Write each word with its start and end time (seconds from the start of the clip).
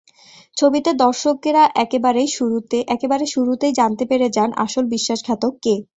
ছবিতে 0.57 0.91
দর্শকেরা 1.03 1.63
একেবারে 1.83 2.21
শুরুতেই 3.33 3.73
জানতে 3.79 4.03
পেরে 4.09 4.27
যান 4.29 4.49
যে 4.51 4.65
আসল 4.65 4.83
বিশ্বাসঘাতক 4.93 5.53
কে। 5.63 5.75